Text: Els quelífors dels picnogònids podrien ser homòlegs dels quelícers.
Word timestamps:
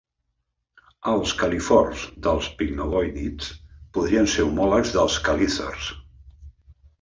Els 1.11 1.33
quelífors 1.41 2.05
dels 2.27 2.47
picnogònids 2.61 3.51
podrien 3.99 4.31
ser 4.37 4.47
homòlegs 4.47 4.95
dels 4.97 5.21
quelícers. 5.29 5.93